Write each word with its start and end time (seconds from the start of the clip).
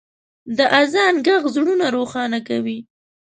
د 0.57 0.59
اذان 0.81 1.13
ږغ 1.25 1.43
زړونه 1.55 1.85
روښانه 1.97 2.39
کوي. 2.47 2.79